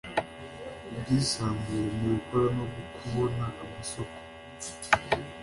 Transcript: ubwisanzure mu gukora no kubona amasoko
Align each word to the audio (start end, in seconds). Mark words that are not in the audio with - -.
ubwisanzure 0.91 1.89
mu 1.99 2.05
gukora 2.15 2.47
no 2.57 2.65
kubona 2.95 3.43
amasoko 3.63 4.17